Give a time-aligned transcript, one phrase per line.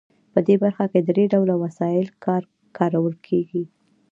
[0.33, 2.07] په دې برخه کې درې ډوله وسایل
[2.77, 3.63] کارول کیږي.